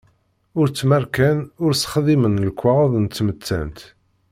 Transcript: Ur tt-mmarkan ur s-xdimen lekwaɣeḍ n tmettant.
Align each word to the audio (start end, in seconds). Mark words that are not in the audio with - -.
Ur 0.59 0.67
tt-mmarkan 0.69 1.39
ur 1.63 1.71
s-xdimen 1.75 2.41
lekwaɣeḍ 2.47 2.93
n 2.99 3.05
tmettant. 3.07 3.79